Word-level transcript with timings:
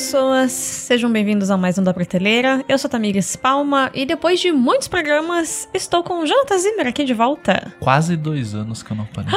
pessoas, 0.00 0.50
sejam 0.52 1.12
bem-vindos 1.12 1.50
a 1.50 1.58
mais 1.58 1.76
um 1.76 1.82
da 1.84 1.92
Prateleira. 1.92 2.64
Eu 2.66 2.78
sou 2.78 2.88
Tamires 2.88 3.36
Palma 3.36 3.90
e 3.92 4.06
depois 4.06 4.40
de 4.40 4.50
muitos 4.50 4.88
programas, 4.88 5.68
estou 5.74 6.02
com 6.02 6.22
o 6.22 6.26
Jonathan 6.26 6.56
Zimmer 6.56 6.86
aqui 6.86 7.04
de 7.04 7.12
volta. 7.12 7.70
Quase 7.78 8.16
dois 8.16 8.54
anos 8.54 8.82
que 8.82 8.90
eu 8.92 8.96
não 8.96 9.04
apareço. 9.04 9.36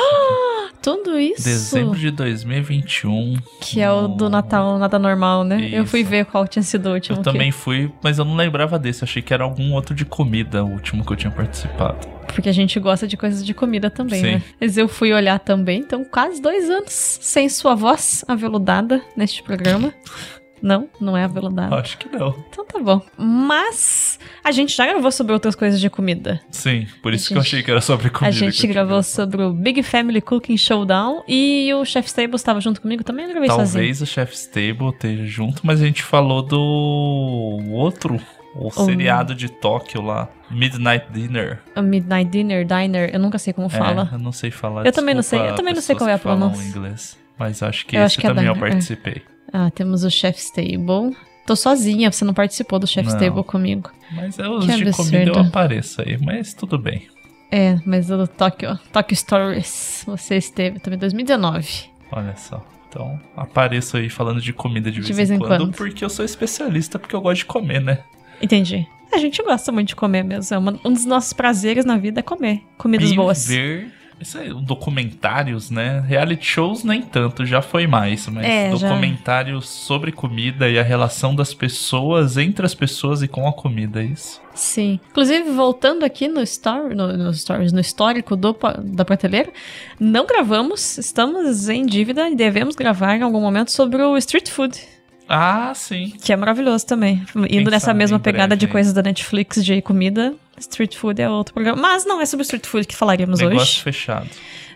Tudo 0.81 1.20
isso. 1.20 1.44
Dezembro 1.44 1.99
de 1.99 2.09
2021. 2.12 3.36
Que 3.59 3.81
é 3.81 3.91
o 3.91 4.07
do 4.07 4.30
Natal 4.30 4.80
Nada 4.80 4.98
Normal, 4.98 5.44
né? 5.44 5.70
Eu 5.70 5.86
fui 5.86 5.99
Isso. 5.99 6.09
ver 6.09 6.26
qual 6.27 6.48
tinha 6.48 6.64
sido 6.64 6.88
o 6.89 6.93
último. 6.93 7.18
Eu 7.18 7.23
que- 7.23 7.30
também 7.30 7.52
fui, 7.52 7.91
mas 8.02 8.18
eu 8.18 8.23
não 8.23 8.38
lembrava 8.38 8.80
desse. 8.80 9.04
Achei 9.04 9.21
que 9.21 9.34
era 9.34 9.43
algum 9.43 9.73
outro 9.73 9.93
de 9.93 10.05
comida, 10.05 10.64
o 10.64 10.70
último 10.71 11.05
que 11.05 11.11
eu 11.11 11.18
tinha 11.18 11.32
participado. 11.32 12.07
Porque 12.34 12.48
a 12.48 12.54
gente 12.54 12.80
gosta 12.80 13.05
de 13.05 13.17
coisas 13.17 13.45
de 13.45 13.53
comida 13.53 13.89
também, 13.91 14.22
Sim. 14.22 14.31
né? 14.36 14.44
Mas 14.61 14.77
eu 14.77 14.88
fui 14.88 15.11
olhar 15.11 15.39
também, 15.39 15.81
então 15.81 16.05
quase 16.05 16.41
dois 16.41 16.70
anos 16.70 16.94
sem 17.22 17.50
sua 17.50 17.75
voz 17.75 18.23
aveludada 18.30 19.02
neste 19.17 19.44
programa. 19.44 19.94
Não, 20.63 20.88
não 20.98 21.17
é 21.17 21.26
aveludada. 21.26 21.76
Acho 21.76 21.98
que 21.98 22.08
não. 22.08 22.34
Então 22.49 22.66
tá 22.66 22.80
bom. 22.80 23.02
Mas 23.17 24.17
a 24.41 24.49
gente 24.49 24.73
já 24.73 24.88
gravou 24.88 25.12
sobre 25.12 25.34
outras 25.34 25.55
coisas 25.55 25.77
de 25.77 25.89
comida. 25.89 26.39
Sim, 26.49 26.88
por 27.02 27.13
isso 27.13 27.27
que 27.27 27.36
eu 27.36 27.41
achei 27.41 27.62
que 27.62 27.70
era 27.70 27.81
sobre 27.81 28.09
comida. 28.09 28.30
A 28.30 28.31
gente 28.31 28.55
eu 28.55 28.62
tinha 28.62 28.72
gravou 28.72 28.91
gravado. 28.91 29.05
sobre 29.05 29.44
o 29.44 29.52
Big 29.52 29.84
Family 29.84 30.22
Cooking 30.22 30.55
Showdown 30.55 31.23
e 31.27 31.70
o 31.73 31.84
Chef 31.84 32.08
Stable 32.08 32.38
estava 32.38 32.62
junto 32.62 32.80
comigo 32.80 33.03
também, 33.03 33.26
eu 33.26 33.31
gravei 33.31 33.49
sozinho. 33.49 33.67
Talvez 33.73 34.02
o 34.02 34.05
Chef's 34.05 34.48
Table 34.48 34.89
esteja 34.91 35.26
junto, 35.26 35.67
mas 35.67 35.81
a 35.81 35.86
gente 35.86 36.02
falou 36.02 36.41
do 36.41 36.58
outro, 37.70 38.17
o 38.55 38.72
seriado 38.72 39.36
de 39.36 39.50
Tóquio 39.50 40.02
lá, 40.02 40.30
Midnight 40.50 41.08
Dinner. 41.11 41.59
A 41.75 41.81
Midnight 41.81 42.31
Dinner, 42.31 42.66
Diner, 42.66 43.09
eu 43.14 43.20
nunca 43.20 43.38
sei 43.38 43.52
como 43.52 43.67
fala. 43.67 44.08
É, 44.11 44.16
eu 44.16 44.20
não 44.20 44.31
sei 44.31 44.50
falar. 44.50 44.86
Eu 44.86 44.94
também 44.94 45.14
não 45.14 45.23
sei, 45.23 45.39
eu 45.39 45.56
também 45.56 45.73
não 45.73 45.81
sei 45.81 45.94
qual 45.94 46.09
é 46.09 46.14
a 46.14 46.19
pronúncia. 46.19 46.64
inglês. 46.66 47.17
Mas 47.38 47.61
acho 47.61 47.86
que 47.86 47.97
Eu 47.97 48.02
esse 48.02 48.06
acho 48.06 48.19
que 48.22 48.28
é 48.28 48.30
também 48.30 48.45
eu 48.45 48.53
é. 48.53 48.59
participei. 48.59 49.23
Ah, 49.54 49.70
temos 49.70 50.04
o 50.04 50.09
Chef 50.09 50.38
Stable. 50.40 51.16
Tô 51.46 51.56
sozinha, 51.56 52.12
você 52.12 52.26
não 52.26 52.34
participou 52.34 52.80
do 52.80 52.88
Chef 52.88 53.08
Não. 53.08 53.16
Stable 53.16 53.44
comigo. 53.44 53.92
Mas 54.12 54.40
é 54.40 54.48
os 54.48 54.66
Que 54.66 54.84
de 54.84 54.92
comida 54.92 55.18
eu 55.18 55.22
absurdo. 55.30 55.48
apareço 55.50 56.02
aí, 56.02 56.18
mas 56.18 56.54
tudo 56.54 56.78
bem. 56.80 57.08
É, 57.52 57.78
mas 57.86 58.09
o 58.09 58.26
Tokyo, 58.28 58.80
Tokyo 58.92 59.16
Stories, 59.16 60.04
você 60.08 60.38
esteve 60.38 60.80
também 60.80 60.98
em 60.98 61.00
2019. 61.02 61.68
Olha 62.12 62.36
só. 62.36 62.66
Então, 62.90 63.20
apareço 63.36 63.98
aí 63.98 64.09
falando 64.09 64.40
de 64.42 64.54
comida 64.54 64.92
de, 64.92 65.02
De 65.02 65.14
vez 65.14 65.30
em 65.30 65.38
quando. 65.38 65.72
porque 65.72 66.04
eu 66.06 66.09
sou 66.09 66.24
especialista, 66.26 66.98
porque 66.98 67.16
eu 67.16 67.22
gosto 67.22 67.40
de 67.40 67.46
comer, 67.46 67.81
né? 67.81 68.00
Entendi. 68.42 68.88
A 69.12 69.18
gente 69.18 69.42
gosta 69.44 69.72
muito 69.72 69.90
de 69.90 69.96
comer 69.96 70.24
mesmo. 70.24 70.56
É 70.56 70.59
um 70.88 70.94
dos 70.94 71.06
nossos 71.06 71.34
prazeres 71.34 71.86
na 71.86 71.98
vida 71.98 72.20
é 72.20 72.24
comer 72.24 72.62
comidas 72.78 73.12
e 73.12 73.16
boas. 73.16 73.48
ver 73.48 73.92
isso 74.19 74.38
aí, 74.38 74.50
documentários, 74.53 75.69
né? 75.69 76.03
Reality 76.08 76.45
shows 76.45 76.83
nem 76.83 77.02
tanto, 77.02 77.45
já 77.45 77.61
foi 77.61 77.88
mais, 77.88 78.28
mas 78.28 78.45
É, 78.45 78.69
documentários 78.69 79.67
sobre 79.67 80.11
comida 80.11 80.69
e 80.69 80.80
a 80.80 80.83
relação 80.83 81.36
das 81.36 81.53
pessoas 81.53 82.38
entre 82.38 82.66
as 82.66 82.73
pessoas 82.73 83.22
e 83.22 83.28
com 83.28 83.47
a 83.47 83.53
comida, 83.53 84.02
é 84.02 84.06
isso. 84.06 84.41
Sim. 84.53 85.00
Inclusive, 85.09 85.52
voltando 85.52 86.03
aqui 86.06 86.28
no 86.28 86.41
story, 86.41 86.95
no, 86.95 87.17
no 87.17 87.34
stories, 87.34 87.73
no 87.73 87.80
histórico 87.80 88.36
do, 88.36 88.56
da 88.84 89.03
prateleira, 89.03 89.52
não 90.00 90.25
gravamos, 90.25 90.97
estamos 90.97 91.67
em 91.69 91.86
dívida 91.86 92.30
e 92.30 92.36
devemos 92.36 92.75
gravar 92.75 93.16
em 93.16 93.23
algum 93.23 93.41
momento 93.41 93.72
sobre 93.72 94.02
o 94.02 94.16
street 94.17 94.50
food, 94.50 94.80
Ah, 95.28 95.72
sim. 95.75 96.14
que 96.23 96.31
é 96.31 96.36
maravilhoso 96.36 96.86
também. 96.86 97.23
Indo 97.36 97.47
Quem 97.47 97.64
nessa 97.66 97.94
mesma 97.94 98.19
pegada 98.19 98.50
breve 98.50 98.59
de 98.59 98.67
coisas 98.67 98.94
da 98.94 99.02
Netflix 99.02 99.64
de 99.66 99.81
comida, 99.81 100.34
street 100.58 100.96
food 100.96 101.22
é 101.22 101.30
outro 101.30 101.54
programa. 101.54 101.82
Mas 101.82 102.06
não 102.06 102.22
é 102.22 102.26
sobre 102.26 102.44
street 102.44 102.66
food 102.66 102.88
que 102.88 102.96
falaríamos 102.96 103.40
Negócio 103.40 103.62
hoje. 103.62 103.82
fechado. 103.84 104.30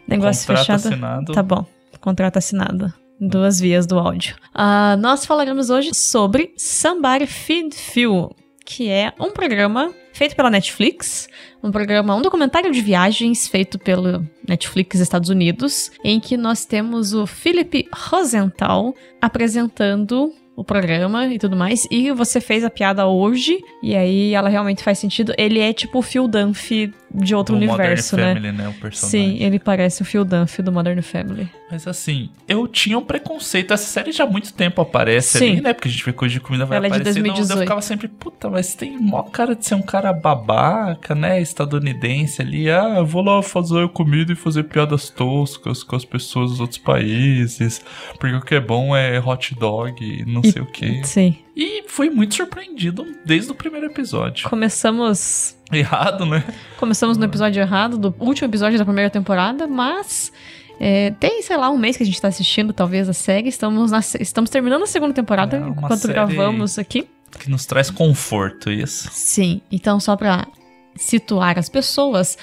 Negócio 0.08 0.48
Contrato 0.48 0.66
fechado. 0.66 0.88
assinado. 0.88 1.34
Tá 1.34 1.44
bom. 1.44 1.66
Contrato 2.00 2.38
assinado. 2.38 2.94
Duas 3.20 3.60
vias 3.60 3.86
do 3.88 3.98
áudio. 3.98 4.36
Ah, 4.54 4.96
nós 4.98 5.26
falaremos 5.26 5.70
hoje 5.70 5.94
sobre 5.94 6.54
Somebody 6.58 7.26
Feed 7.26 7.76
Phil, 7.76 8.30
que 8.64 8.90
é 8.90 9.12
um 9.20 9.32
programa 9.32 9.92
feito 10.14 10.36
pela 10.36 10.50
Netflix, 10.50 11.28
um 11.64 11.72
programa, 11.72 12.16
um 12.16 12.22
documentário 12.22 12.72
de 12.72 12.82
viagens 12.82 13.48
feito 13.48 13.78
pelo 13.80 14.26
Netflix 14.48 15.00
Estados 15.00 15.30
Unidos, 15.30 15.92
em 16.04 16.20
que 16.20 16.38
nós 16.38 16.66
temos 16.66 17.14
o 17.14 17.26
Philip 17.28 17.88
Rosenthal 17.94 18.94
apresentando 19.22 20.32
o 20.58 20.64
programa 20.64 21.28
e 21.28 21.38
tudo 21.38 21.56
mais. 21.56 21.88
E 21.92 22.12
você 22.12 22.42
fez 22.42 22.66
a 22.66 22.70
piada 22.70 23.06
hoje, 23.06 23.62
e 23.82 23.96
aí 23.96 24.34
ela 24.34 24.50
realmente 24.50 24.84
faz 24.84 24.98
sentido. 24.98 25.32
Ele 25.38 25.60
é 25.60 25.72
tipo 25.72 26.00
o 26.00 26.02
Phil 26.02 26.28
Dunphy 26.28 26.92
de 27.14 27.34
outro 27.34 27.56
Do 27.56 27.58
universo, 27.58 28.16
Modern 28.16 28.28
né? 28.28 28.34
Family, 28.52 28.58
né? 28.58 28.70
O 28.70 28.74
personagem. 28.82 29.38
Sim, 29.38 29.44
ele 29.44 29.60
parece 29.60 30.02
o 30.02 30.06
Phil 30.06 30.26
Dunphy 30.26 30.62
do 30.62 30.72
Modern 30.72 31.02
Family. 31.02 31.50
Mas 31.72 31.88
assim, 31.88 32.30
eu 32.48 32.68
tinha 32.68 32.98
um 32.98 33.04
preconceito. 33.04 33.74
Essa 33.74 33.86
série 33.86 34.12
já 34.12 34.24
há 34.24 34.28
muito 34.28 34.54
tempo 34.54 34.82
aparece 34.82 35.38
Sim. 35.40 35.52
ali, 35.54 35.62
né? 35.62 35.74
Porque 35.74 35.88
a 35.88 35.92
gente 35.92 36.04
vê 36.06 36.14
coisa 36.14 36.34
de 36.34 36.40
comida 36.40 36.66
vai 36.66 36.78
Ela 36.78 36.88
é 36.88 36.90
de 36.90 36.96
aparecer. 36.96 37.20
Não, 37.20 37.24
2018. 37.28 37.58
eu 37.60 37.64
ficava 37.64 37.82
sempre, 37.82 38.08
puta, 38.08 38.50
mas 38.50 38.74
tem 38.76 38.98
mó 38.98 39.24
cara 39.24 39.56
de 39.56 39.66
ser 39.66 39.76
um 39.76 39.82
cara 39.82 40.12
babaca, 40.14 41.14
né? 41.16 41.42
Estadunidense 41.42 42.42
ali. 42.42 42.70
Ah, 42.70 42.96
eu 42.98 43.06
vou 43.06 43.22
lá 43.24 43.42
fazer 43.42 43.88
comida 43.90 44.34
e 44.34 44.36
fazer 44.36 44.64
piadas 44.64 45.10
toscas 45.10 45.84
com 45.84 45.96
as 45.96 46.06
pessoas 46.06 46.52
dos 46.52 46.60
outros 46.60 46.80
países. 46.80 47.82
Porque 48.20 48.36
o 48.36 48.42
que 48.42 48.56
é 48.56 48.60
bom 48.60 48.96
é 48.96 49.20
hot 49.20 49.56
dog 49.56 50.04
e 50.04 50.26
não 50.26 50.42
E- 50.44 50.52
sei 50.52 50.62
o 50.62 50.66
quê. 50.66 51.02
Sim. 51.04 51.38
E 51.58 51.86
fui 51.88 52.08
muito 52.12 52.36
surpreendido 52.36 53.04
desde 53.26 53.52
o 53.52 53.56
primeiro 53.56 53.88
episódio. 53.88 54.48
Começamos. 54.48 55.56
Errado, 55.72 56.24
né? 56.24 56.44
Começamos 56.78 57.18
no 57.18 57.26
episódio 57.26 57.60
errado, 57.60 57.98
do 57.98 58.16
último 58.20 58.48
episódio 58.48 58.78
da 58.78 58.86
primeira 58.86 59.10
temporada, 59.10 59.66
mas. 59.66 60.32
é, 60.80 61.10
tem, 61.20 61.42
sei 61.42 61.58
lá, 61.58 61.72
um 61.72 61.78
mês 61.78 61.98
que 61.98 62.04
a 62.04 62.06
gente 62.06 62.22
tá 62.22 62.28
assistindo, 62.28 62.74
talvez, 62.74 63.10
a 63.10 63.14
série. 63.14 63.50
Estamos, 63.50 63.90
na, 63.90 64.02
estamos 64.20 64.52
terminando 64.52 64.84
a 64.84 64.88
segunda 64.88 65.16
temporada 65.16 65.58
É, 65.58 65.68
enquanto 65.68 66.08
gravamos 66.08 66.78
aqui. 66.78 67.08
Que 67.40 67.50
nos 67.50 67.66
traz 67.66 67.90
conforto, 67.90 68.70
isso. 68.70 69.10
Sim, 69.12 69.60
então 69.72 70.00
só 70.00 70.16
pra 70.16 70.48
situar 70.96 71.58
as 71.58 71.70
pessoas, 71.70 72.38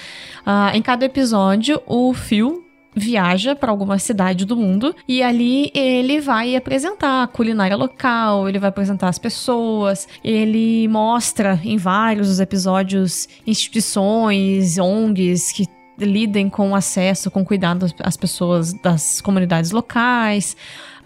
ah, 0.44 0.72
em 0.74 0.82
cada 0.82 1.04
episódio 1.04 1.80
o 1.86 2.12
Phil 2.12 2.63
viaja 2.94 3.56
pra 3.56 3.70
alguma 3.70 3.98
cidade 3.98 4.44
do 4.44 4.56
mundo 4.56 4.94
e 5.08 5.22
ali 5.22 5.70
ele 5.74 6.20
vai 6.20 6.54
apresentar 6.54 7.22
a 7.22 7.26
culinária 7.26 7.76
local, 7.76 8.48
ele 8.48 8.58
vai 8.58 8.68
apresentar 8.68 9.08
as 9.08 9.18
pessoas, 9.18 10.06
ele 10.22 10.86
mostra 10.88 11.58
em 11.64 11.76
vários 11.76 12.28
dos 12.28 12.40
episódios 12.40 13.28
instituições, 13.46 14.78
ONGs 14.78 15.52
que 15.52 15.66
lidem 15.98 16.48
com 16.48 16.74
acesso, 16.74 17.30
com 17.30 17.44
cuidado 17.44 17.86
às- 18.02 18.16
pessoas 18.16 18.72
das 18.74 19.20
comunidades 19.20 19.70
locais. 19.70 20.56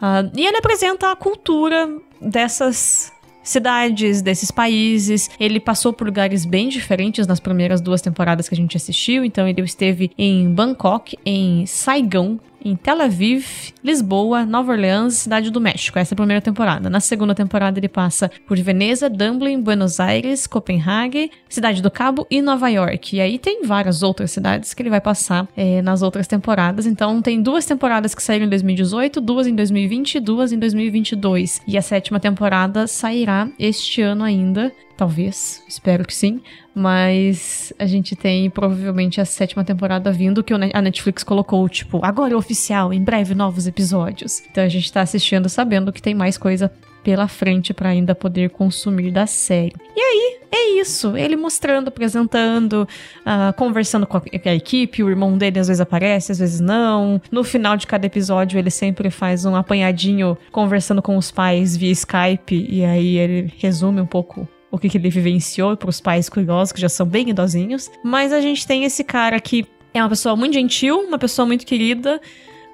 Ah, 0.00 0.22
e 0.34 0.47
ele 0.47 0.56
apresenta 0.56 1.10
a 1.12 1.16
cultura 1.16 1.88
dessas 2.20 3.12
cidades, 3.48 4.22
desses 4.22 4.50
países. 4.50 5.31
Ele 5.38 5.60
passou 5.60 5.92
por 5.92 6.06
lugares 6.06 6.44
bem 6.44 6.69
diferentes 6.69 7.26
nas 7.26 7.41
primeiras 7.41 7.81
duas 7.81 8.00
temporadas 8.00 8.48
que 8.48 8.54
a 8.54 8.56
gente 8.56 8.76
assistiu. 8.76 9.25
Então, 9.25 9.47
ele 9.47 9.60
esteve 9.62 10.10
em 10.16 10.48
Bangkok, 10.50 11.19
em 11.25 11.66
Saigon, 11.66 12.38
em 12.64 12.76
Tel 12.76 13.00
Aviv, 13.02 13.72
Lisboa, 13.82 14.44
Nova 14.44 14.72
Orleans, 14.72 15.14
Cidade 15.14 15.50
do 15.50 15.60
México. 15.60 15.98
Essa 15.98 16.12
é 16.12 16.14
a 16.14 16.16
primeira 16.16 16.41
temporada. 16.41 16.91
Na 16.91 17.00
segunda 17.00 17.34
temporada, 17.34 17.78
ele 17.78 17.88
passa 17.88 18.30
por 18.46 18.58
Veneza, 18.58 19.08
Dublin, 19.08 19.60
Buenos 19.60 20.00
Aires, 20.00 20.46
Copenhague, 20.46 21.30
Cidade 21.48 21.80
do 21.82 21.91
Cabo 21.91 22.26
e 22.30 22.42
Nova 22.42 22.69
York. 22.69 23.16
E 23.16 23.20
aí 23.20 23.38
tem 23.38 23.64
várias 23.64 24.02
outras 24.02 24.30
cidades 24.30 24.74
que 24.74 24.82
ele 24.82 24.91
vai 24.91 25.00
passar 25.00 25.48
eh, 25.56 25.82
nas 25.82 26.02
outras 26.02 26.26
temporadas. 26.26 26.86
Então, 26.86 27.22
tem 27.22 27.41
duas 27.41 27.64
temporadas 27.64 28.14
que 28.14 28.22
saíram 28.22 28.46
em 28.46 28.50
2018, 28.50 29.20
duas 29.20 29.46
em 29.46 29.54
2020 29.54 30.14
e 30.14 30.20
duas 30.20 30.52
em 30.52 30.58
2022. 30.58 31.60
E 31.66 31.78
a 31.78 31.82
sétima 31.82 32.20
temporada 32.20 32.86
sairá 32.86 33.48
este 33.58 34.02
ano 34.02 34.25
ainda. 34.25 34.72
Talvez, 34.98 35.62
espero 35.69 36.04
que 36.04 36.12
sim. 36.12 36.41
Mas 36.75 37.72
a 37.78 37.86
gente 37.86 38.16
tem 38.16 38.50
provavelmente 38.50 39.20
a 39.20 39.25
sétima 39.25 39.62
temporada 39.62 40.11
vindo, 40.11 40.43
que 40.43 40.52
a 40.52 40.82
Netflix 40.82 41.23
colocou, 41.23 41.69
tipo, 41.69 42.05
agora 42.05 42.34
é 42.34 42.37
oficial, 42.37 42.93
em 42.93 43.00
breve 43.00 43.32
novos 43.32 43.69
episódios. 43.69 44.43
Então 44.50 44.64
a 44.64 44.69
gente 44.69 44.93
tá 44.93 45.00
assistindo 45.00 45.49
sabendo 45.49 45.93
que 45.93 46.02
tem 46.02 46.17
mais 46.17 46.37
coisa 46.37 46.73
pela 47.05 47.28
frente 47.28 47.73
pra 47.73 47.90
ainda 47.90 48.12
poder 48.12 48.50
consumir 48.50 49.12
da 49.12 49.25
série. 49.25 49.76
E 49.94 50.00
aí, 50.00 50.40
é 50.50 50.81
isso. 50.81 51.17
Ele 51.17 51.37
mostrando, 51.37 51.88
apresentando, 51.88 52.87
ah, 53.25 53.55
conversando 53.56 54.05
com 54.05 54.17
a, 54.17 54.20
com 54.20 54.49
a 54.49 54.55
equipe. 54.55 55.05
O 55.05 55.08
irmão 55.08 55.38
dele 55.38 55.61
às 55.61 55.69
vezes 55.69 55.81
aparece, 55.81 56.32
às 56.32 56.40
vezes 56.40 56.58
não. 56.58 57.23
No 57.31 57.44
final 57.44 57.76
de 57.76 57.87
cada 57.87 58.05
episódio, 58.05 58.58
ele 58.58 58.70
sempre 58.70 59.11
faz 59.11 59.44
um 59.44 59.55
apanhadinho 59.55 60.37
conversando 60.50 61.00
com 61.00 61.17
os 61.17 61.31
pais 61.31 61.76
via 61.76 61.93
Skype. 61.93 62.67
E 62.69 62.84
aí 62.84 63.17
ele 63.17 63.55
resume 63.58 64.00
um 64.00 64.06
pouco 64.06 64.49
o 64.70 64.79
que, 64.79 64.88
que 64.88 64.99
ele 64.99 65.11
vivenciou 65.11 65.76
para 65.76 65.91
os 65.91 66.00
pais 66.00 66.29
curiosos, 66.29 66.73
que 66.73 66.81
já 66.81 66.88
são 66.88 67.06
bem 67.06 67.31
idosinhos. 67.31 67.91
Mas 68.03 68.32
a 68.32 68.41
gente 68.41 68.67
tem 68.67 68.85
esse 68.85 69.03
cara 69.03 69.41
que 69.41 69.67
é 69.94 70.03
uma 70.03 70.09
pessoa 70.09 70.37
muito 70.37 70.55
gentil, 70.55 71.00
uma 71.00 71.19
pessoa 71.19 71.47
muito 71.47 71.67
querida, 71.67 72.20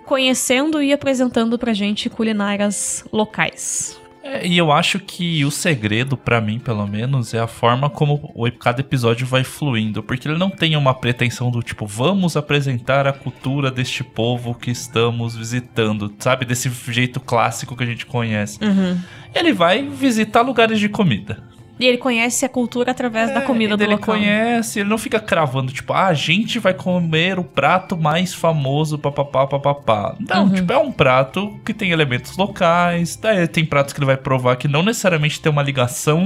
conhecendo 0.04 0.82
e 0.82 0.92
apresentando 0.92 1.58
pra 1.58 1.72
gente 1.72 2.10
culinárias 2.10 3.04
locais. 3.12 4.00
É, 4.24 4.46
e 4.46 4.56
eu 4.56 4.72
acho 4.72 4.98
que 4.98 5.44
o 5.44 5.50
segredo, 5.50 6.16
para 6.16 6.40
mim, 6.40 6.58
pelo 6.58 6.86
menos, 6.86 7.34
é 7.34 7.38
a 7.38 7.46
forma 7.46 7.90
como 7.90 8.32
o, 8.34 8.50
cada 8.50 8.80
episódio 8.80 9.26
vai 9.26 9.44
fluindo. 9.44 10.02
Porque 10.02 10.26
ele 10.26 10.38
não 10.38 10.48
tem 10.48 10.76
uma 10.76 10.94
pretensão 10.94 11.50
do 11.50 11.62
tipo, 11.62 11.86
vamos 11.86 12.34
apresentar 12.34 13.06
a 13.06 13.12
cultura 13.12 13.70
deste 13.70 14.02
povo 14.02 14.54
que 14.54 14.70
estamos 14.70 15.36
visitando, 15.36 16.10
sabe? 16.18 16.46
Desse 16.46 16.70
jeito 16.90 17.20
clássico 17.20 17.76
que 17.76 17.84
a 17.84 17.86
gente 17.86 18.06
conhece. 18.06 18.58
Uhum. 18.64 18.98
Ele 19.34 19.52
vai 19.52 19.82
visitar 19.86 20.40
lugares 20.40 20.80
de 20.80 20.88
comida. 20.88 21.53
E 21.78 21.84
ele 21.86 21.98
conhece 21.98 22.44
a 22.44 22.48
cultura 22.48 22.92
através 22.92 23.30
É, 23.30 23.34
da 23.34 23.40
comida 23.40 23.76
do 23.76 23.82
ele 23.82 23.94
local. 23.94 24.14
conhece, 24.14 24.78
ele 24.80 24.88
não 24.88 24.96
fica 24.98 25.18
cravando, 25.18 25.72
tipo, 25.72 25.92
ah, 25.92 26.06
a 26.06 26.14
gente 26.14 26.58
vai 26.60 26.72
comer 26.72 27.38
o 27.38 27.42
prato 27.44 27.96
mais 27.96 28.32
famoso, 28.32 28.96
papapá, 28.98 29.46
papapá. 29.46 30.14
Não, 30.20 30.44
Uhum. 30.44 30.52
tipo, 30.54 30.72
é 30.72 30.78
um 30.78 30.92
prato 30.92 31.58
que 31.64 31.74
tem 31.74 31.90
elementos 31.90 32.36
locais, 32.36 33.16
daí 33.16 33.48
tem 33.48 33.64
pratos 33.64 33.92
que 33.92 33.98
ele 33.98 34.06
vai 34.06 34.16
provar 34.16 34.54
que 34.56 34.68
não 34.68 34.82
necessariamente 34.84 35.40
tem 35.40 35.50
uma 35.50 35.62
ligação 35.62 36.22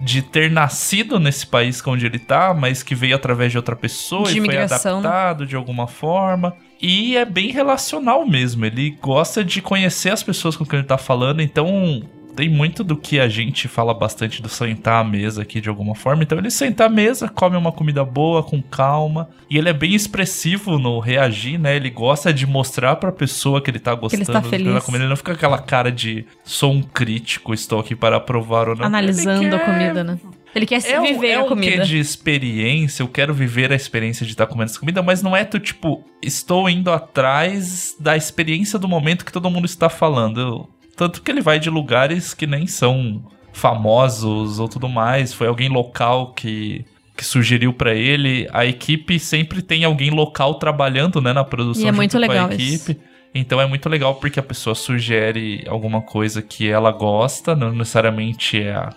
de 0.00 0.20
ter 0.22 0.50
nascido 0.50 1.18
nesse 1.20 1.46
país 1.46 1.80
onde 1.86 2.06
ele 2.06 2.18
tá, 2.18 2.52
mas 2.54 2.82
que 2.82 2.94
veio 2.94 3.14
através 3.14 3.52
de 3.52 3.58
outra 3.58 3.76
pessoa 3.76 4.24
De 4.28 4.38
e 4.38 4.44
foi 4.44 4.54
né? 4.54 4.64
adaptado 4.64 5.46
de 5.46 5.54
alguma 5.54 5.86
forma. 5.86 6.54
E 6.80 7.16
é 7.16 7.24
bem 7.24 7.50
relacional 7.52 8.26
mesmo, 8.26 8.64
ele 8.64 8.96
gosta 9.00 9.44
de 9.44 9.62
conhecer 9.62 10.10
as 10.10 10.22
pessoas 10.22 10.56
com 10.56 10.64
quem 10.64 10.80
ele 10.80 10.88
tá 10.88 10.98
falando, 10.98 11.40
então 11.40 12.02
tem 12.34 12.48
muito 12.48 12.82
do 12.82 12.96
que 12.96 13.20
a 13.20 13.28
gente 13.28 13.68
fala 13.68 13.92
bastante 13.92 14.40
do 14.40 14.48
sentar 14.48 15.00
à 15.00 15.04
mesa 15.04 15.42
aqui 15.42 15.60
de 15.60 15.68
alguma 15.68 15.94
forma. 15.94 16.22
Então 16.22 16.38
ele 16.38 16.50
senta 16.50 16.86
à 16.86 16.88
mesa, 16.88 17.28
come 17.28 17.56
uma 17.56 17.72
comida 17.72 18.04
boa, 18.04 18.42
com 18.42 18.60
calma. 18.62 19.28
E 19.50 19.58
ele 19.58 19.68
é 19.68 19.72
bem 19.72 19.94
expressivo 19.94 20.78
no 20.78 20.98
reagir, 20.98 21.58
né? 21.58 21.76
Ele 21.76 21.90
gosta 21.90 22.32
de 22.32 22.46
mostrar 22.46 22.96
pra 22.96 23.12
pessoa 23.12 23.60
que 23.60 23.70
ele 23.70 23.78
tá 23.78 23.94
gostando 23.94 24.24
que 24.24 24.30
ele 24.54 24.64
feliz. 24.64 24.74
tá 24.74 24.80
comendo. 24.80 25.04
Ele 25.04 25.10
não 25.10 25.16
fica 25.16 25.32
aquela 25.32 25.58
cara 25.58 25.92
de 25.92 26.24
sou 26.44 26.72
um 26.72 26.82
crítico, 26.82 27.52
estou 27.52 27.80
aqui 27.80 27.94
para 27.94 28.16
aprovar 28.16 28.68
ou 28.68 28.76
não. 28.76 28.86
Analisando 28.86 29.44
Ele 29.44 29.54
a 29.54 29.58
quer- 29.58 29.64
comida, 29.66 30.04
né? 30.04 30.18
Ele 30.54 30.66
quer 30.66 30.84
é 30.86 31.00
um, 31.00 31.04
viver 31.04 31.28
é 31.28 31.34
a 31.36 31.44
um 31.44 31.48
comida. 31.48 31.78
quê 31.78 31.82
de 31.82 31.98
experiência, 31.98 33.02
eu 33.02 33.08
quero 33.08 33.32
viver 33.32 33.72
a 33.72 33.74
experiência 33.74 34.26
de 34.26 34.32
estar 34.32 34.46
comendo 34.46 34.70
essa 34.70 34.78
comida, 34.78 35.02
mas 35.02 35.22
não 35.22 35.34
é 35.34 35.44
tu, 35.44 35.58
tipo, 35.58 36.04
estou 36.22 36.68
indo 36.68 36.90
atrás 36.92 37.94
da 37.98 38.16
experiência 38.16 38.78
do 38.78 38.86
momento 38.88 39.24
que 39.24 39.32
todo 39.32 39.48
mundo 39.50 39.64
está 39.64 39.88
falando. 39.88 40.40
Eu- 40.40 40.68
tanto 40.96 41.22
que 41.22 41.30
ele 41.30 41.40
vai 41.40 41.58
de 41.58 41.70
lugares 41.70 42.34
que 42.34 42.46
nem 42.46 42.66
são 42.66 43.22
famosos 43.52 44.58
ou 44.58 44.68
tudo 44.68 44.88
mais. 44.88 45.32
Foi 45.32 45.46
alguém 45.46 45.68
local 45.68 46.32
que, 46.32 46.84
que 47.16 47.24
sugeriu 47.24 47.72
pra 47.72 47.94
ele. 47.94 48.48
A 48.52 48.64
equipe 48.66 49.18
sempre 49.18 49.62
tem 49.62 49.84
alguém 49.84 50.10
local 50.10 50.54
trabalhando, 50.54 51.20
né, 51.20 51.32
na 51.32 51.44
produção 51.44 51.82
E 51.82 51.86
é 51.86 51.88
junto 51.88 51.96
muito 51.96 52.12
com 52.12 52.18
legal 52.18 52.48
a 52.50 52.54
isso. 52.54 52.90
equipe. 52.90 53.00
Então 53.34 53.60
é 53.60 53.66
muito 53.66 53.88
legal 53.88 54.16
porque 54.16 54.38
a 54.38 54.42
pessoa 54.42 54.74
sugere 54.74 55.64
alguma 55.66 56.02
coisa 56.02 56.42
que 56.42 56.68
ela 56.68 56.90
gosta, 56.92 57.56
não 57.56 57.72
necessariamente 57.72 58.60
é 58.60 58.72
a 58.74 58.92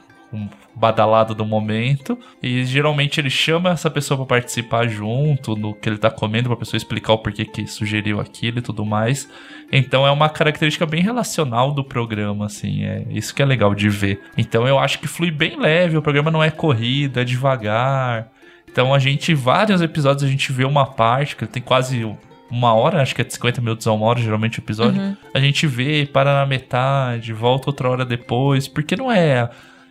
badalado 0.75 1.33
do 1.33 1.45
momento. 1.45 2.17
E 2.41 2.65
geralmente 2.65 3.19
ele 3.19 3.29
chama 3.29 3.69
essa 3.69 3.89
pessoa 3.89 4.17
pra 4.17 4.37
participar 4.37 4.87
junto 4.87 5.55
no 5.55 5.73
que 5.73 5.87
ele 5.87 5.97
tá 5.97 6.11
comendo, 6.11 6.49
pra 6.49 6.57
pessoa 6.57 6.77
explicar 6.77 7.13
o 7.13 7.17
porquê 7.17 7.45
que 7.45 7.65
sugeriu 7.67 8.19
aquilo 8.19 8.59
e 8.59 8.61
tudo 8.61 8.85
mais. 8.85 9.29
Então 9.71 10.05
é 10.05 10.11
uma 10.11 10.29
característica 10.29 10.85
bem 10.85 11.01
relacional 11.01 11.71
do 11.71 11.83
programa, 11.83 12.45
assim, 12.45 12.83
é 12.83 13.05
isso 13.09 13.33
que 13.33 13.41
é 13.41 13.45
legal 13.45 13.73
de 13.73 13.89
ver. 13.89 14.21
Então 14.37 14.67
eu 14.67 14.77
acho 14.77 14.99
que 14.99 15.07
flui 15.07 15.31
bem 15.31 15.59
leve, 15.59 15.97
o 15.97 16.01
programa 16.01 16.29
não 16.29 16.43
é 16.43 16.51
corrida, 16.51 17.21
é 17.21 17.23
devagar. 17.23 18.29
Então 18.69 18.93
a 18.93 18.99
gente, 18.99 19.33
vários 19.33 19.81
episódios 19.81 20.23
a 20.23 20.27
gente 20.27 20.51
vê 20.51 20.65
uma 20.65 20.85
parte, 20.85 21.35
que 21.35 21.45
tem 21.45 21.63
quase 21.63 22.05
uma 22.49 22.73
hora, 22.73 23.01
acho 23.01 23.15
que 23.15 23.21
é 23.21 23.23
de 23.23 23.33
50 23.33 23.61
minutos 23.61 23.87
a 23.87 23.93
uma 23.93 24.05
hora, 24.05 24.21
geralmente 24.21 24.59
o 24.59 24.61
episódio. 24.61 25.01
Uhum. 25.01 25.17
A 25.33 25.39
gente 25.39 25.65
vê, 25.65 26.07
para 26.11 26.33
na 26.33 26.45
metade, 26.45 27.33
volta 27.33 27.69
outra 27.69 27.89
hora 27.89 28.05
depois, 28.05 28.67
porque 28.67 28.95
não 28.95 29.11
é 29.11 29.49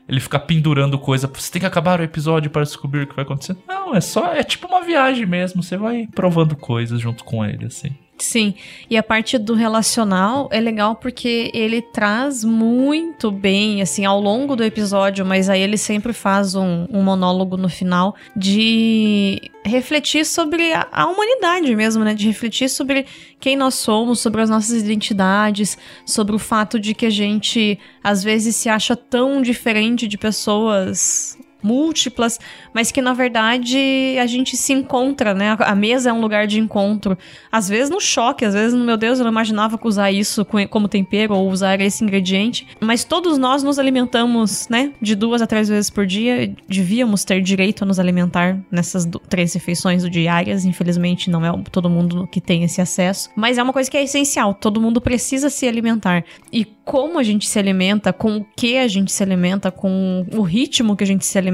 ele 0.09 0.21
ficar 0.21 0.41
pendurando 0.41 0.99
coisa, 0.99 1.27
você 1.27 1.53
tem 1.53 1.61
que 1.61 1.67
acabar 1.67 2.01
o 2.01 2.03
episódio 2.03 2.51
para 2.51 2.63
descobrir 2.63 3.03
o 3.03 3.07
que 3.07 3.17
vai 3.17 3.25
acontecer. 3.25 3.57
Não, 3.67 3.95
é 3.95 4.01
só, 4.01 4.33
é 4.33 4.43
tipo 4.43 4.67
uma 4.67 4.83
viagem 4.83 5.27
mesmo, 5.27 5.63
você 5.63 5.77
vai 5.77 6.09
provando 6.15 6.57
coisas 6.57 7.01
junto 7.01 7.25
com 7.25 7.45
ele, 7.45 7.67
assim. 7.67 7.97
Sim, 8.17 8.55
e 8.89 8.97
a 8.97 9.03
parte 9.03 9.37
do 9.37 9.55
relacional 9.55 10.49
é 10.53 10.61
legal 10.61 10.95
porque 10.95 11.51
ele 11.53 11.83
traz 11.83 12.45
muito 12.45 13.29
bem, 13.31 13.83
assim, 13.83 14.05
ao 14.05 14.21
longo 14.21 14.55
do 14.55 14.63
episódio, 14.63 15.27
mas 15.27 15.49
aí 15.49 15.61
ele 15.61 15.77
sempre 15.77 16.13
faz 16.13 16.55
um, 16.55 16.87
um 16.91 17.03
monólogo 17.03 17.57
no 17.57 17.69
final 17.69 18.15
de 18.37 19.51
refletir 19.65 20.25
sobre 20.25 20.73
a, 20.73 20.87
a 20.93 21.07
humanidade 21.07 21.75
mesmo, 21.75 22.05
né? 22.05 22.15
De 22.15 22.27
refletir 22.29 22.71
sobre 22.71 23.05
quem 23.41 23.57
nós 23.57 23.75
somos, 23.75 24.21
sobre 24.21 24.43
as 24.43 24.49
nossas 24.49 24.81
identidades, 24.81 25.77
sobre 26.07 26.37
o 26.37 26.39
fato 26.39 26.79
de 26.79 26.95
que 26.95 27.07
a 27.07 27.11
gente 27.11 27.79
às 28.03 28.23
vezes 28.23 28.55
se 28.55 28.69
acha 28.69 28.95
tão 28.95 29.43
diferente 29.43 30.07
de 30.07 30.17
pessoas 30.17 31.37
múltiplas, 31.65 32.39
mas 32.73 32.93
que 32.93 33.01
na 33.01 33.15
verdade 33.15 34.17
a 34.21 34.27
gente 34.27 34.57
se 34.57 34.73
encontra, 34.73 35.33
né? 35.35 35.57
A 35.61 35.75
mesa 35.75 36.11
é 36.11 36.13
um 36.13 36.21
lugar 36.21 36.47
de 36.47 36.61
encontro. 36.61 37.17
Às 37.51 37.69
vezes 37.69 37.91
no 37.91 38.01
choque, 38.01 38.45
às 38.45 38.55
vezes, 38.55 38.79
meu 38.79 38.97
Deus, 38.97 39.19
eu 39.19 39.25
não 39.25 39.33
imaginava 39.33 39.79
que 39.79 39.89
usar 39.89 40.13
isso 40.13 40.45
co- 40.45 40.69
como 40.69 40.87
tempero 40.89 41.35
ou 41.35 41.49
usar 41.51 41.81
esse 41.81 42.05
ingrediente. 42.05 42.67
Mas 42.81 43.05
todos 43.05 43.39
nós 43.39 43.63
nos 43.63 43.79
alimentamos, 43.79 44.69
né? 44.69 44.93
De 45.01 45.15
duas 45.15 45.41
a 45.41 45.47
três 45.47 45.69
vezes 45.69 45.89
por 45.91 46.07
dia. 46.07 46.55
Devíamos 46.69 47.25
ter 47.25 47.41
direito 47.41 47.83
a 47.85 47.87
nos 47.87 47.99
alimentar 47.99 48.59
nessas 48.71 49.09
três 49.29 49.55
refeições 49.55 50.09
diárias. 50.11 50.65
Infelizmente, 50.65 51.31
não 51.31 51.45
é 51.45 51.63
todo 51.73 51.89
mundo 51.89 52.29
que 52.31 52.41
tem 52.41 52.65
esse 52.65 52.81
acesso. 52.81 53.31
Mas 53.35 53.57
é 53.57 53.63
uma 53.63 53.73
coisa 53.73 53.91
que 53.91 53.97
é 53.97 54.03
essencial. 54.03 54.53
Todo 54.55 54.81
mundo 54.81 55.01
precisa 55.01 55.49
se 55.49 55.67
alimentar. 55.67 56.25
E 56.53 56.65
como 56.85 57.19
a 57.19 57.23
gente 57.23 57.49
se 57.49 57.59
alimenta, 57.59 58.13
com 58.13 58.37
o 58.39 58.47
que 58.57 58.77
a 58.77 58.87
gente 58.87 59.11
se 59.11 59.23
alimenta, 59.23 59.71
com 59.71 60.27
o 60.35 60.43
ritmo 60.43 60.95
que 60.95 61.03
a 61.03 61.07
gente 61.07 61.25
se 61.25 61.39
alimenta, 61.39 61.54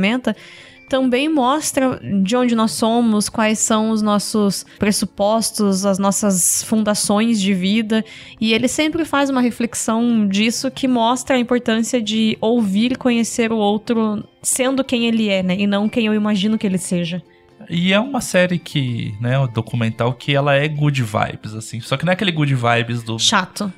também 0.91 1.29
mostra 1.29 2.01
de 2.23 2.37
onde 2.37 2.55
nós 2.57 2.73
somos, 2.73 3.29
quais 3.29 3.61
são 3.61 3.91
os 3.91 4.03
nossos 4.03 4.67
pressupostos, 4.77 5.87
as 5.87 6.01
nossas 6.01 6.65
fundações 6.65 7.41
de 7.41 7.55
vida. 7.55 8.05
E 8.41 8.53
ele 8.53 8.67
sempre 8.67 9.05
faz 9.05 9.31
uma 9.31 9.41
reflexão 9.41 10.27
disso 10.27 10.69
que 10.69 10.89
mostra 10.89 11.37
a 11.37 11.39
importância 11.39 12.03
de 12.03 12.37
ouvir 12.41 12.93
e 12.93 12.97
conhecer 12.97 13.53
o 13.53 13.57
outro 13.57 14.25
sendo 14.43 14.83
quem 14.83 15.07
ele 15.07 15.29
é, 15.29 15.45
né? 15.45 15.57
E 15.61 15.67
não 15.67 15.89
quem 15.89 16.07
eu 16.07 16.15
imagino 16.15 16.59
que 16.59 16.67
ele 16.67 16.79
seja. 16.79 17.23
E 17.69 17.93
é 17.93 18.01
uma 18.01 18.21
série 18.21 18.59
que, 18.59 19.15
né, 19.21 19.39
o 19.39 19.47
documental 19.47 20.13
que 20.15 20.35
ela 20.35 20.57
é 20.57 20.67
good 20.67 21.03
vibes, 21.05 21.55
assim. 21.55 21.81
Só 21.81 21.97
que 21.97 22.05
não 22.05 22.11
é 22.11 22.15
aquele 22.15 22.33
good 22.33 22.53
vibes 22.53 23.05
do 23.05 23.17
Chato. 23.17 23.73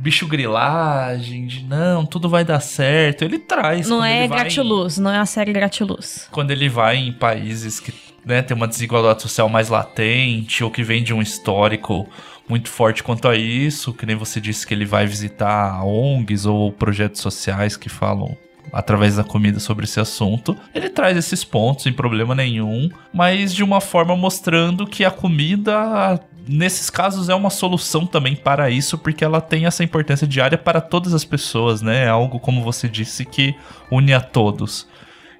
Bicho 0.00 0.26
grilagem, 0.26 1.46
de 1.46 1.64
não, 1.64 2.04
tudo 2.06 2.28
vai 2.28 2.44
dar 2.44 2.60
certo. 2.60 3.22
Ele 3.24 3.38
traz. 3.38 3.88
Não 3.88 4.04
é 4.04 4.26
vai 4.26 4.38
em- 4.38 4.40
gratiluz, 4.40 4.98
não 4.98 5.10
é 5.10 5.18
a 5.18 5.26
série 5.26 5.52
gratiluz. 5.52 6.26
quando 6.30 6.50
ele 6.50 6.68
vai 6.68 6.96
em 6.96 7.12
países 7.12 7.78
que 7.80 7.92
né, 8.24 8.42
tem 8.42 8.56
uma 8.56 8.68
desigualdade 8.68 9.22
social 9.22 9.48
mais 9.48 9.68
latente 9.68 10.62
ou 10.62 10.70
que 10.70 10.82
vem 10.82 11.02
de 11.02 11.12
um 11.14 11.22
histórico 11.22 12.08
muito 12.48 12.68
forte 12.68 13.02
quanto 13.02 13.28
a 13.28 13.36
isso, 13.36 13.92
que 13.94 14.04
nem 14.04 14.16
você 14.16 14.40
disse 14.40 14.66
que 14.66 14.74
ele 14.74 14.84
vai 14.84 15.06
visitar 15.06 15.82
ONGs 15.84 16.46
ou 16.46 16.72
projetos 16.72 17.20
sociais 17.20 17.76
que 17.76 17.88
falam 17.88 18.36
através 18.72 19.16
da 19.16 19.24
comida 19.24 19.58
sobre 19.58 19.84
esse 19.84 20.00
assunto. 20.00 20.56
Ele 20.74 20.88
traz 20.88 21.16
esses 21.16 21.44
pontos 21.44 21.82
sem 21.82 21.92
problema 21.92 22.34
nenhum, 22.34 22.88
mas 23.12 23.54
de 23.54 23.62
uma 23.62 23.80
forma 23.80 24.16
mostrando 24.16 24.86
que 24.86 25.04
a 25.04 25.10
comida 25.10 26.20
nesses 26.46 26.90
casos 26.90 27.28
é 27.28 27.34
uma 27.34 27.50
solução 27.50 28.06
também 28.06 28.34
para 28.34 28.70
isso, 28.70 28.98
porque 28.98 29.24
ela 29.24 29.40
tem 29.40 29.66
essa 29.66 29.84
importância 29.84 30.26
diária 30.26 30.58
para 30.58 30.80
todas 30.80 31.14
as 31.14 31.24
pessoas, 31.24 31.82
né? 31.82 32.04
É 32.04 32.08
algo 32.08 32.40
como 32.40 32.62
você 32.62 32.88
disse 32.88 33.24
que 33.24 33.54
une 33.90 34.12
a 34.12 34.20
todos. 34.20 34.88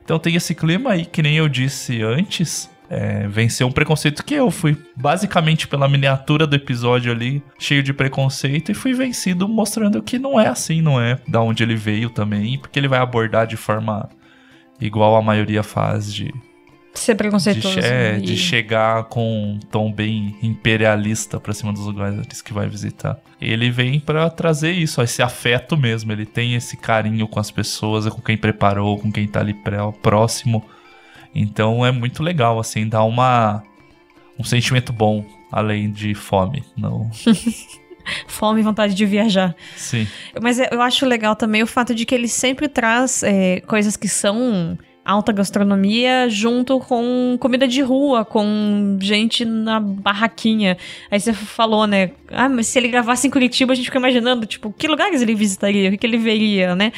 Então 0.04 0.18
tem 0.18 0.34
esse 0.34 0.54
clima 0.54 0.90
aí, 0.90 1.04
que 1.04 1.22
nem 1.22 1.36
eu 1.36 1.48
disse 1.48 2.02
antes. 2.02 2.70
É, 2.92 3.28
venceu 3.28 3.68
um 3.68 3.70
preconceito 3.72 4.24
que 4.24 4.34
eu 4.34 4.50
fui 4.50 4.76
basicamente 4.96 5.68
pela 5.68 5.88
miniatura 5.88 6.44
do 6.44 6.56
episódio 6.56 7.12
ali, 7.12 7.40
cheio 7.56 7.84
de 7.84 7.92
preconceito, 7.92 8.72
e 8.72 8.74
fui 8.74 8.92
vencido 8.92 9.46
mostrando 9.48 10.02
que 10.02 10.18
não 10.18 10.40
é 10.40 10.48
assim, 10.48 10.82
não 10.82 11.00
é 11.00 11.16
da 11.28 11.40
onde 11.40 11.62
ele 11.62 11.76
veio 11.76 12.10
também, 12.10 12.58
porque 12.58 12.78
ele 12.80 12.88
vai 12.88 12.98
abordar 12.98 13.46
de 13.46 13.56
forma 13.56 14.08
igual 14.80 15.14
a 15.14 15.22
maioria 15.22 15.62
faz 15.62 16.12
de, 16.12 16.34
Ser 16.92 17.12
de, 17.12 17.18
preconceituoso. 17.18 17.78
é, 17.78 18.18
e- 18.18 18.22
de 18.22 18.36
chegar 18.36 19.04
com 19.04 19.52
um 19.54 19.60
tom 19.70 19.92
bem 19.92 20.34
imperialista 20.42 21.38
pra 21.38 21.52
cima 21.54 21.72
dos 21.72 21.86
lugares 21.86 22.42
que 22.42 22.52
vai 22.52 22.68
visitar. 22.68 23.18
Ele 23.40 23.70
vem 23.70 24.00
pra 24.00 24.28
trazer 24.28 24.72
isso, 24.72 25.00
ó, 25.00 25.04
esse 25.04 25.22
afeto 25.22 25.76
mesmo. 25.76 26.10
Ele 26.10 26.26
tem 26.26 26.54
esse 26.56 26.76
carinho 26.76 27.28
com 27.28 27.38
as 27.38 27.50
pessoas, 27.52 28.08
com 28.08 28.20
quem 28.20 28.36
preparou, 28.36 28.98
com 28.98 29.12
quem 29.12 29.28
tá 29.28 29.38
ali 29.38 29.54
próximo. 30.02 30.64
Então 31.34 31.84
é 31.84 31.92
muito 31.92 32.22
legal, 32.22 32.58
assim, 32.58 32.88
dá 32.88 33.02
uma 33.02 33.62
um 34.38 34.44
sentimento 34.44 34.92
bom 34.92 35.24
além 35.52 35.90
de 35.90 36.14
fome. 36.14 36.64
Não, 36.76 37.10
Fome 38.26 38.60
e 38.60 38.62
vontade 38.62 38.94
de 38.94 39.04
viajar. 39.04 39.54
sim. 39.76 40.06
Mas 40.42 40.58
eu 40.58 40.80
acho 40.80 41.04
legal 41.06 41.36
também 41.36 41.62
o 41.62 41.66
fato 41.66 41.94
de 41.94 42.04
que 42.04 42.14
ele 42.14 42.28
sempre 42.28 42.68
traz 42.68 43.22
é, 43.22 43.60
coisas 43.60 43.96
que 43.96 44.08
são 44.08 44.76
alta 45.10 45.32
gastronomia 45.32 46.28
junto 46.28 46.78
com 46.80 47.36
comida 47.38 47.66
de 47.66 47.82
rua, 47.82 48.24
com 48.24 48.98
gente 49.00 49.44
na 49.44 49.80
barraquinha. 49.80 50.76
Aí 51.10 51.18
você 51.18 51.32
falou, 51.32 51.86
né? 51.86 52.10
Ah, 52.30 52.48
mas 52.48 52.68
se 52.68 52.78
ele 52.78 52.88
gravasse 52.88 53.26
em 53.26 53.30
Curitiba, 53.30 53.72
a 53.72 53.76
gente 53.76 53.86
fica 53.86 53.98
imaginando, 53.98 54.46
tipo, 54.46 54.72
que 54.72 54.86
lugares 54.86 55.20
ele 55.20 55.34
visitaria, 55.34 55.90
o 55.90 55.98
que, 55.98 56.06
ele 56.06 56.16
veria, 56.16 56.76
né? 56.76 56.92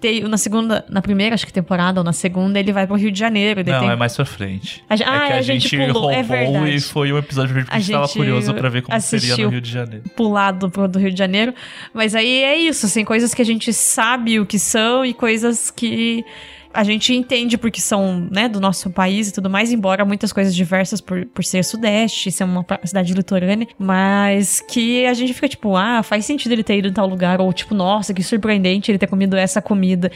Tem, 0.00 0.22
na 0.22 0.38
segunda, 0.38 0.84
na 0.88 1.02
primeira, 1.02 1.34
acho 1.34 1.46
que 1.46 1.52
temporada, 1.52 2.00
ou 2.00 2.04
na 2.04 2.12
segunda, 2.12 2.58
ele 2.58 2.72
vai 2.72 2.86
pro 2.86 2.96
Rio 2.96 3.10
de 3.10 3.18
Janeiro. 3.18 3.62
Não, 3.64 3.80
tem... 3.80 3.90
é 3.90 3.96
mais 3.96 4.16
pra 4.16 4.24
frente. 4.24 4.82
A, 4.88 4.94
ah, 4.94 4.96
é 4.96 4.98
que 4.98 5.32
a, 5.32 5.36
a 5.36 5.42
gente, 5.42 5.68
gente 5.68 5.92
pulou, 5.92 6.10
é 6.10 6.22
roubou 6.22 6.66
e 6.66 6.80
foi 6.80 7.12
um 7.12 7.18
episódio 7.18 7.54
que 7.54 7.58
a 7.58 7.62
gente, 7.62 7.72
a 7.72 7.78
gente 7.78 7.92
tava 7.92 8.08
curioso 8.08 8.54
pra 8.54 8.68
ver 8.68 8.82
como 8.82 9.00
seria 9.00 9.36
no 9.36 9.48
Rio 9.50 9.60
de 9.60 9.70
Janeiro. 9.70 10.04
Pulado 10.16 10.70
pro 10.70 10.88
do 10.88 10.98
Rio 10.98 11.10
de 11.10 11.18
Janeiro. 11.18 11.54
Mas 11.92 12.14
aí 12.14 12.44
é 12.44 12.56
isso, 12.56 12.86
assim, 12.86 13.04
coisas 13.04 13.34
que 13.34 13.42
a 13.42 13.44
gente 13.44 13.72
sabe 13.72 14.40
o 14.40 14.46
que 14.46 14.58
são 14.58 15.04
e 15.04 15.12
coisas 15.12 15.70
que 15.70 16.24
a 16.72 16.84
gente 16.84 17.14
entende 17.14 17.56
porque 17.56 17.80
são, 17.80 18.28
né, 18.30 18.48
do 18.48 18.60
nosso 18.60 18.90
país 18.90 19.28
e 19.28 19.32
tudo 19.32 19.48
mais, 19.48 19.72
embora 19.72 20.04
muitas 20.04 20.32
coisas 20.32 20.54
diversas 20.54 21.00
por, 21.00 21.26
por 21.26 21.44
ser 21.44 21.64
sudeste, 21.64 22.30
ser 22.30 22.44
uma 22.44 22.64
cidade 22.84 23.12
litorânea, 23.14 23.66
mas 23.78 24.60
que 24.60 25.06
a 25.06 25.14
gente 25.14 25.32
fica 25.34 25.48
tipo, 25.48 25.76
ah, 25.76 26.02
faz 26.02 26.24
sentido 26.24 26.52
ele 26.52 26.62
ter 26.62 26.78
ido 26.78 26.88
em 26.88 26.92
tal 26.92 27.06
lugar, 27.06 27.40
ou 27.40 27.52
tipo, 27.52 27.74
nossa, 27.74 28.12
que 28.12 28.22
surpreendente 28.22 28.90
ele 28.90 28.98
ter 28.98 29.06
comido 29.06 29.36
essa 29.36 29.60
comida. 29.60 30.10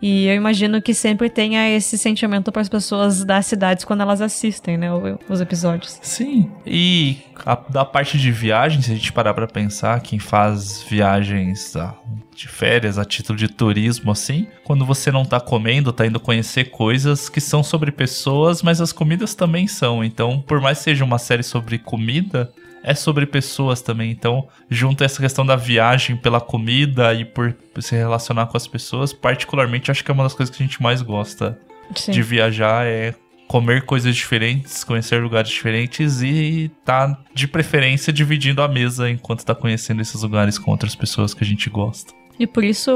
E 0.00 0.26
eu 0.26 0.34
imagino 0.34 0.80
que 0.80 0.94
sempre 0.94 1.28
tenha 1.28 1.68
esse 1.68 1.98
sentimento 1.98 2.50
para 2.50 2.62
as 2.62 2.68
pessoas 2.68 3.24
das 3.24 3.46
cidades 3.46 3.84
quando 3.84 4.00
elas 4.00 4.20
assistem, 4.20 4.76
né, 4.76 4.88
os 5.28 5.40
episódios. 5.40 5.98
Sim, 6.02 6.50
e 6.66 7.18
a, 7.44 7.54
da 7.68 7.84
parte 7.84 8.18
de 8.18 8.30
viagem, 8.30 8.82
se 8.82 8.92
a 8.92 8.94
gente 8.94 9.12
parar 9.12 9.34
pra 9.34 9.46
pensar, 9.46 10.00
quem 10.00 10.18
faz 10.18 10.82
viagens 10.82 11.76
ah, 11.76 11.94
de 12.34 12.48
férias 12.48 12.98
a 12.98 13.04
título 13.04 13.38
de 13.38 13.48
turismo, 13.48 14.10
assim, 14.10 14.46
quando 14.64 14.84
você 14.84 15.10
não 15.10 15.24
tá 15.24 15.40
comendo, 15.40 15.92
tá 15.92 16.06
indo 16.06 16.20
conhecer 16.20 16.70
coisas 16.70 17.28
que 17.28 17.40
são 17.40 17.62
sobre 17.62 17.90
pessoas, 17.90 18.62
mas 18.62 18.80
as 18.80 18.92
comidas 18.92 19.34
também 19.34 19.66
são. 19.66 20.04
Então, 20.04 20.40
por 20.40 20.60
mais 20.60 20.78
que 20.78 20.84
seja 20.84 21.04
uma 21.04 21.18
série 21.18 21.42
sobre 21.42 21.78
comida, 21.78 22.52
é 22.82 22.94
sobre 22.94 23.26
pessoas 23.26 23.82
também. 23.82 24.10
Então, 24.10 24.48
junto 24.70 25.02
a 25.02 25.06
essa 25.06 25.20
questão 25.20 25.44
da 25.44 25.56
viagem 25.56 26.16
pela 26.16 26.40
comida 26.40 27.12
e 27.14 27.24
por 27.24 27.54
se 27.80 27.96
relacionar 27.96 28.46
com 28.46 28.56
as 28.56 28.66
pessoas, 28.66 29.12
particularmente 29.12 29.90
acho 29.90 30.04
que 30.04 30.10
é 30.10 30.14
uma 30.14 30.24
das 30.24 30.34
coisas 30.34 30.54
que 30.54 30.62
a 30.62 30.66
gente 30.66 30.82
mais 30.82 31.02
gosta 31.02 31.58
Sim. 31.94 32.12
de 32.12 32.22
viajar 32.22 32.86
é 32.86 33.14
comer 33.48 33.86
coisas 33.86 34.14
diferentes, 34.14 34.84
conhecer 34.84 35.20
lugares 35.22 35.50
diferentes 35.50 36.22
e 36.22 36.70
tá 36.84 37.18
de 37.34 37.48
preferência 37.48 38.12
dividindo 38.12 38.62
a 38.62 38.68
mesa 38.68 39.10
enquanto 39.10 39.44
tá 39.44 39.54
conhecendo 39.54 40.02
esses 40.02 40.22
lugares 40.22 40.58
com 40.58 40.70
outras 40.70 40.94
pessoas 40.94 41.32
que 41.32 41.42
a 41.42 41.46
gente 41.46 41.68
gosta. 41.70 42.12
E 42.38 42.46
por 42.46 42.62
isso 42.62 42.92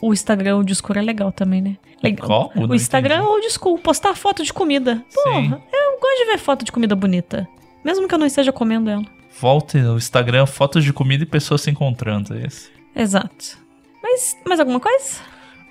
o, 0.00 0.08
o 0.08 0.12
Instagram 0.12 0.56
old 0.56 0.74
school 0.74 0.98
é 0.98 1.02
legal 1.02 1.32
também, 1.32 1.62
né? 1.62 1.76
Legal. 2.02 2.50
Como? 2.50 2.66
O 2.66 2.74
Instagram 2.74 3.16
entendi. 3.18 3.30
old 3.30 3.50
school, 3.50 3.78
postar 3.78 4.14
foto 4.14 4.44
de 4.44 4.52
comida. 4.52 5.02
Porra, 5.14 5.40
Sim. 5.40 5.52
eu 5.52 6.00
gosto 6.00 6.18
de 6.18 6.24
ver 6.26 6.38
foto 6.38 6.64
de 6.64 6.72
comida 6.72 6.94
bonita. 6.94 7.48
Mesmo 7.84 8.06
que 8.06 8.14
eu 8.14 8.18
não 8.18 8.26
esteja 8.26 8.52
comendo 8.52 8.90
ela. 8.90 9.04
Volta 9.40 9.78
no 9.78 9.96
Instagram, 9.96 10.44
fotos 10.46 10.84
de 10.84 10.92
comida 10.92 11.22
e 11.22 11.26
pessoas 11.26 11.62
se 11.62 11.70
encontrando, 11.70 12.34
é 12.34 12.46
isso. 12.46 12.70
Exato. 12.94 13.58
Mas 14.02 14.36
mais 14.46 14.60
alguma 14.60 14.78
coisa? 14.78 15.20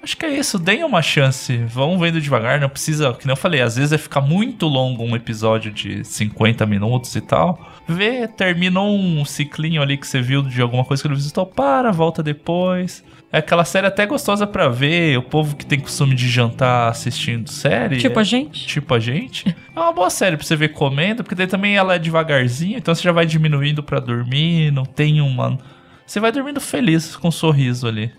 Acho 0.04 0.18
que 0.18 0.26
é 0.26 0.30
isso, 0.30 0.58
deem 0.58 0.84
uma 0.84 1.02
chance. 1.02 1.58
Vão 1.68 2.00
vendo 2.00 2.20
devagar, 2.20 2.60
não 2.60 2.70
precisa. 2.70 3.14
Que 3.14 3.28
nem 3.28 3.34
eu 3.34 3.38
falei, 3.38 3.62
às 3.62 3.76
vezes 3.76 3.92
é 3.92 3.98
ficar 3.98 4.22
muito 4.22 4.68
longo 4.68 5.04
um 5.04 5.16
episódio 5.16 5.72
de 5.72 6.04
50 6.04 6.66
minutos 6.66 7.16
e 7.16 7.22
tal. 7.22 7.72
Vê, 7.88 8.28
terminou 8.28 8.96
um 8.96 9.24
ciclinho 9.24 9.82
ali 9.82 9.98
que 9.98 10.08
você 10.08 10.22
viu 10.22 10.42
de 10.42 10.62
alguma 10.62 10.84
coisa 10.84 11.04
que 11.04 11.10
não 11.10 11.16
visitou, 11.16 11.46
para, 11.46 11.92
volta 11.92 12.24
depois. 12.24 13.04
É 13.32 13.38
aquela 13.38 13.64
série 13.64 13.88
até 13.88 14.06
gostosa 14.06 14.46
para 14.46 14.68
ver, 14.68 15.18
o 15.18 15.24
povo 15.24 15.56
que 15.56 15.66
tem 15.66 15.80
costume 15.80 16.16
de 16.16 16.28
jantar 16.28 16.90
assistindo 16.90 17.50
série. 17.50 17.98
Tipo 17.98 18.20
a 18.20 18.24
gente? 18.24 18.66
Tipo 18.66 18.94
a 18.94 19.00
gente. 19.00 19.56
É 19.74 19.80
uma 19.80 19.94
boa 19.94 20.10
série 20.10 20.36
pra 20.36 20.46
você 20.46 20.56
ver 20.56 20.70
comendo, 20.70 21.24
porque 21.24 21.36
daí 21.36 21.48
também 21.48 21.78
ela 21.78 21.96
é 21.96 22.00
devagarzinho, 22.00 22.78
então 22.78 22.94
você 22.94 23.02
já 23.02 23.14
vai 23.14 23.26
diminuindo 23.26 23.82
para 23.82 24.00
dormir, 24.02 24.70
não 24.72 24.84
tem 24.84 25.22
uma. 25.22 25.58
Você 26.06 26.20
vai 26.20 26.30
dormindo 26.30 26.60
feliz, 26.60 27.16
com 27.16 27.30
um 27.30 27.32
sorriso 27.32 27.88
ali. 27.88 28.12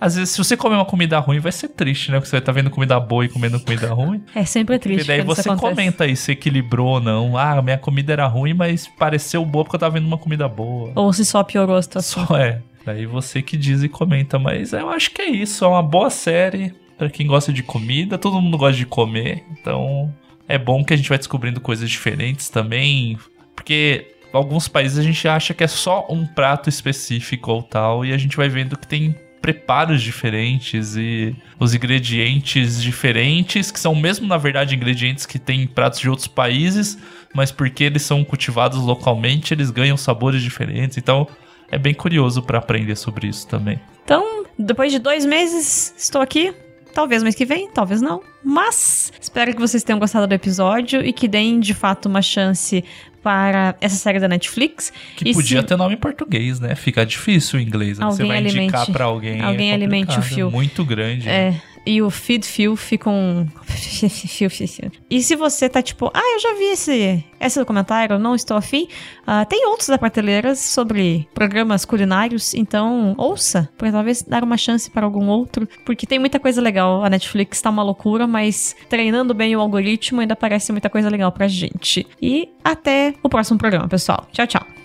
Às 0.00 0.16
vezes, 0.16 0.30
se 0.30 0.38
você 0.38 0.56
comer 0.56 0.76
uma 0.76 0.84
comida 0.86 1.18
ruim, 1.18 1.38
vai 1.38 1.52
ser 1.52 1.68
triste, 1.68 2.10
né? 2.10 2.16
Porque 2.16 2.28
você 2.28 2.36
vai 2.36 2.40
estar 2.40 2.52
tá 2.52 2.58
vendo 2.58 2.70
comida 2.70 2.98
boa 2.98 3.26
e 3.26 3.28
comendo 3.28 3.60
comida 3.60 3.92
ruim. 3.92 4.22
É 4.34 4.46
sempre 4.46 4.78
triste. 4.78 5.04
E 5.04 5.06
daí 5.06 5.20
você 5.20 5.54
comenta 5.54 6.04
aí 6.04 6.16
se 6.16 6.32
equilibrou 6.32 6.94
ou 6.94 7.00
não. 7.00 7.36
Ah, 7.36 7.60
minha 7.60 7.76
comida 7.76 8.14
era 8.14 8.26
ruim, 8.26 8.54
mas 8.54 8.88
pareceu 8.98 9.44
boa 9.44 9.62
porque 9.62 9.76
eu 9.76 9.80
tava 9.80 9.98
vendo 9.98 10.06
uma 10.06 10.16
comida 10.16 10.48
boa. 10.48 10.90
Ou 10.94 11.12
se 11.12 11.22
só 11.24 11.44
piorou 11.44 11.76
a 11.76 11.82
situação. 11.82 12.26
Só 12.26 12.36
é. 12.38 12.62
Daí 12.86 13.04
você 13.04 13.42
que 13.42 13.58
diz 13.58 13.82
e 13.82 13.90
comenta. 13.90 14.38
Mas 14.38 14.72
eu 14.72 14.88
acho 14.88 15.10
que 15.10 15.20
é 15.20 15.28
isso. 15.28 15.66
É 15.66 15.68
uma 15.68 15.82
boa 15.82 16.08
série 16.08 16.72
para 16.96 17.10
quem 17.10 17.26
gosta 17.26 17.52
de 17.52 17.62
comida. 17.62 18.16
Todo 18.16 18.40
mundo 18.40 18.56
gosta 18.56 18.78
de 18.78 18.86
comer. 18.86 19.44
Então 19.50 20.10
é 20.48 20.56
bom 20.56 20.82
que 20.82 20.94
a 20.94 20.96
gente 20.96 21.10
vai 21.10 21.18
descobrindo 21.18 21.60
coisas 21.60 21.90
diferentes 21.90 22.48
também. 22.48 23.18
Porque 23.54 24.14
alguns 24.32 24.66
países 24.66 24.96
a 24.98 25.02
gente 25.02 25.28
acha 25.28 25.52
que 25.52 25.62
é 25.62 25.68
só 25.68 26.06
um 26.08 26.26
prato 26.26 26.70
específico 26.70 27.52
ou 27.52 27.62
tal. 27.62 28.02
E 28.02 28.14
a 28.14 28.16
gente 28.16 28.34
vai 28.34 28.48
vendo 28.48 28.78
que 28.78 28.86
tem 28.86 29.14
preparos 29.40 30.02
diferentes 30.02 30.96
e 30.96 31.34
os 31.58 31.74
ingredientes 31.74 32.80
diferentes, 32.80 33.70
que 33.70 33.80
são 33.80 33.94
mesmo 33.94 34.26
na 34.26 34.36
verdade 34.36 34.74
ingredientes 34.74 35.26
que 35.26 35.38
tem 35.38 35.62
em 35.62 35.66
pratos 35.66 36.00
de 36.00 36.08
outros 36.08 36.28
países, 36.28 36.98
mas 37.34 37.50
porque 37.50 37.84
eles 37.84 38.02
são 38.02 38.24
cultivados 38.24 38.78
localmente, 38.78 39.54
eles 39.54 39.70
ganham 39.70 39.96
sabores 39.96 40.42
diferentes. 40.42 40.98
Então 40.98 41.26
é 41.70 41.78
bem 41.78 41.94
curioso 41.94 42.42
para 42.42 42.58
aprender 42.58 42.96
sobre 42.96 43.28
isso 43.28 43.46
também. 43.46 43.80
Então, 44.04 44.44
depois 44.58 44.92
de 44.92 44.98
dois 44.98 45.24
meses, 45.24 45.94
estou 45.96 46.20
aqui. 46.20 46.52
Talvez 46.92 47.22
mês 47.22 47.36
que 47.36 47.44
vem, 47.44 47.70
talvez 47.70 48.02
não. 48.02 48.20
Mas 48.42 49.12
espero 49.20 49.54
que 49.54 49.60
vocês 49.60 49.84
tenham 49.84 50.00
gostado 50.00 50.26
do 50.26 50.34
episódio 50.34 51.00
e 51.04 51.12
que 51.12 51.28
deem 51.28 51.60
de 51.60 51.72
fato 51.72 52.06
uma 52.06 52.20
chance 52.20 52.84
para 53.22 53.74
essa 53.80 53.96
série 53.96 54.18
da 54.18 54.28
Netflix. 54.28 54.92
Que 55.16 55.32
podia 55.32 55.60
se... 55.60 55.66
ter 55.66 55.76
nome 55.76 55.94
em 55.94 55.98
português, 55.98 56.60
né? 56.60 56.74
Fica 56.74 57.04
difícil 57.04 57.58
o 57.58 57.62
inglês. 57.62 57.98
Né? 57.98 58.06
Você 58.06 58.24
vai 58.24 58.38
alimente, 58.38 58.58
indicar 58.60 58.86
para 58.86 59.04
alguém. 59.04 59.40
Alguém 59.40 59.70
é 59.70 59.74
alimente 59.74 60.18
o 60.18 60.22
fio. 60.22 60.50
Muito 60.50 60.84
grande. 60.84 61.28
É. 61.28 61.50
Né? 61.50 61.62
E 61.86 62.02
o 62.02 62.10
feed 62.10 62.46
feel 62.46 62.76
ficam. 62.76 63.46
e 65.10 65.22
se 65.22 65.36
você 65.36 65.68
tá 65.68 65.82
tipo, 65.82 66.10
ah, 66.12 66.34
eu 66.34 66.40
já 66.40 66.54
vi 66.54 66.64
esse, 66.64 67.24
esse 67.40 67.58
documentário, 67.58 68.18
não 68.18 68.34
estou 68.34 68.56
afim, 68.56 68.88
uh, 69.22 69.46
tem 69.48 69.66
outros 69.66 69.88
da 69.88 69.98
prateleira 69.98 70.54
sobre 70.54 71.28
programas 71.34 71.84
culinários, 71.84 72.54
então 72.54 73.14
ouça, 73.16 73.68
para 73.78 73.90
talvez 73.90 74.22
dar 74.22 74.44
uma 74.44 74.56
chance 74.56 74.90
para 74.90 75.04
algum 75.04 75.28
outro, 75.28 75.68
porque 75.84 76.06
tem 76.06 76.18
muita 76.18 76.38
coisa 76.38 76.60
legal. 76.60 77.04
A 77.04 77.10
Netflix 77.10 77.60
tá 77.60 77.70
uma 77.70 77.82
loucura, 77.82 78.26
mas 78.26 78.76
treinando 78.88 79.34
bem 79.34 79.56
o 79.56 79.60
algoritmo 79.60 80.20
ainda 80.20 80.36
parece 80.36 80.72
muita 80.72 80.90
coisa 80.90 81.08
legal 81.08 81.32
pra 81.32 81.48
gente. 81.48 82.06
E 82.20 82.48
até 82.62 83.14
o 83.22 83.28
próximo 83.28 83.58
programa, 83.58 83.88
pessoal. 83.88 84.26
Tchau, 84.32 84.46
tchau. 84.46 84.79